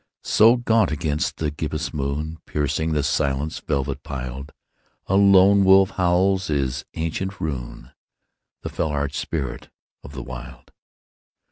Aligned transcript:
So 0.23 0.55
gaunt 0.55 0.89
against 0.89 1.37
the 1.37 1.51
gibbous 1.51 1.93
moon, 1.93 2.39
Piercing 2.47 2.91
the 2.93 3.03
silence 3.03 3.59
velvet 3.59 4.01
piled, 4.01 4.51
A 5.05 5.15
lone 5.15 5.63
wolf 5.63 5.91
howls 5.91 6.47
his 6.47 6.85
ancient 6.95 7.39
rune— 7.39 7.91
The 8.63 8.69
fell 8.69 8.89
arch 8.89 9.15
spirit 9.15 9.69
of 10.03 10.13
the 10.13 10.23
Wild. 10.23 10.71